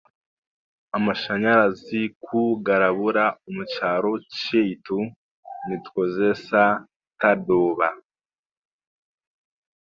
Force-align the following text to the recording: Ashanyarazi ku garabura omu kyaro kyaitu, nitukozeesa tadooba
Ashanyarazi 0.97 2.01
ku 2.23 2.39
garabura 2.65 3.25
omu 3.47 3.63
kyaro 3.73 4.11
kyaitu, 4.37 4.99
nitukozeesa 5.65 6.61
tadooba 7.19 7.87